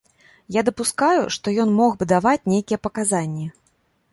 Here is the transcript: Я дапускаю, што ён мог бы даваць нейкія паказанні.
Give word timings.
Я 0.55 0.61
дапускаю, 0.69 1.21
што 1.35 1.53
ён 1.65 1.69
мог 1.81 1.91
бы 1.99 2.07
даваць 2.13 2.49
нейкія 2.55 2.79
паказанні. 2.87 3.47